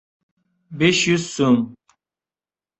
—Besh 0.81 1.03
yuz 1.11 1.29
so‘m. 1.35 1.63